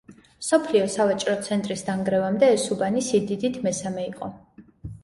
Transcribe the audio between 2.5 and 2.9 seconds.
ეს